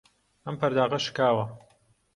ئەم 0.45 0.55
پەرداخە 0.61 0.99
شکاوە. 1.05 1.45